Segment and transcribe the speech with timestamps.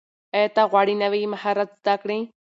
[0.35, 2.19] ایا ته غواړې نوي مهارت زده کړې؟